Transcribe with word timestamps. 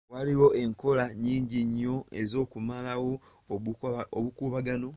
Waliwo 0.13 0.47
enkola 0.61 1.03
nnyingi 1.13 1.59
nnyo 1.69 1.95
ez'okumalawo 2.21 3.13
obukuubagano. 4.17 4.89